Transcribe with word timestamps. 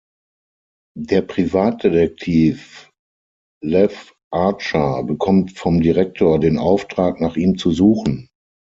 Der 0.97 1.21
Privatdetektiv 1.21 2.89
Lew 3.63 3.91
Archer 4.33 5.03
bekommt 5.03 5.55
vom 5.59 5.79
Direktor 5.79 6.39
den 6.39 6.57
Auftrag, 6.57 7.21
nach 7.21 7.35
ihm 7.35 7.59
zu 7.59 7.71
suchen. 7.71 8.27